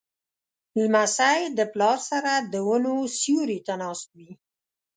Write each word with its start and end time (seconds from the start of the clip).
لمسی 0.79 1.39
د 1.57 1.59
پلار 1.73 1.97
سره 2.09 2.31
د 2.53 2.53
ونو 2.67 2.93
سیوري 3.19 3.59
ته 3.67 3.73
ناست 3.81 4.07
وي. 4.17 4.31